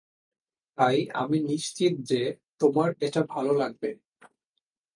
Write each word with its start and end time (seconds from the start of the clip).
তাই 0.77 0.97
আমি 1.13 1.37
নিশ্চিত 1.39 1.93
যে, 2.01 2.21
তোমার 2.59 2.89
এটা 2.99 3.21
ভাল 3.29 3.47
লাগবে। 3.57 3.89